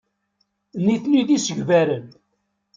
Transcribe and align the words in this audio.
Nitni 0.85 1.21
d 1.27 1.29
isegbaren. 1.35 2.05